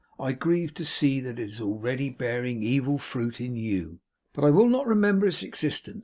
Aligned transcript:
I 0.19 0.31
grieve 0.31 0.73
to 0.73 0.83
see 0.83 1.19
that 1.19 1.37
it 1.37 1.43
is 1.43 1.61
already 1.61 2.09
bearing 2.09 2.63
evil 2.63 2.97
fruit 2.97 3.39
in 3.39 3.55
you. 3.55 3.99
But 4.33 4.43
I 4.43 4.49
will 4.49 4.67
not 4.67 4.87
remember 4.87 5.27
its 5.27 5.43
existence. 5.43 5.99